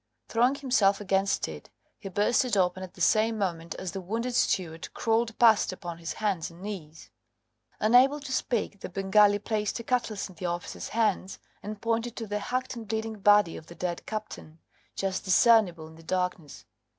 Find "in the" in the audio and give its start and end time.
10.27-10.47, 15.87-16.01